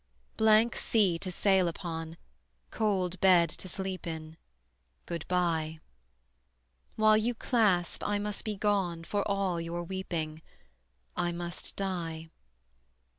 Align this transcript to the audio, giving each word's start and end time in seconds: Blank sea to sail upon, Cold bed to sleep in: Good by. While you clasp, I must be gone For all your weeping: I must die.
Blank 0.35 0.75
sea 0.77 1.19
to 1.19 1.31
sail 1.31 1.67
upon, 1.67 2.17
Cold 2.71 3.19
bed 3.21 3.51
to 3.51 3.69
sleep 3.69 4.07
in: 4.07 4.35
Good 5.05 5.25
by. 5.27 5.79
While 6.95 7.17
you 7.17 7.35
clasp, 7.35 8.03
I 8.03 8.17
must 8.17 8.43
be 8.43 8.55
gone 8.55 9.03
For 9.03 9.21
all 9.27 9.61
your 9.61 9.83
weeping: 9.83 10.41
I 11.15 11.31
must 11.31 11.75
die. 11.75 12.29